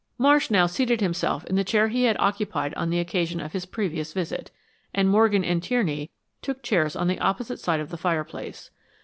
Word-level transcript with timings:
Marsh 0.17 0.49
now 0.49 0.65
seated 0.65 0.99
himself 0.99 1.43
in 1.45 1.55
the 1.55 1.63
chair 1.63 1.87
he 1.89 2.05
had 2.05 2.17
occupied 2.19 2.73
on 2.73 2.89
the 2.89 2.97
occasion 2.99 3.39
of 3.39 3.51
his 3.51 3.67
previous 3.67 4.13
visit, 4.13 4.49
and 4.95 5.07
Morgan 5.07 5.43
and 5.43 5.61
Tierney 5.61 6.09
took 6.41 6.63
chairs 6.63 6.95
on 6.95 7.07
the 7.07 7.19
opposite 7.19 7.59
side 7.59 7.79
of 7.79 7.89
the 7.91 7.97
fireplace. 7.97 8.71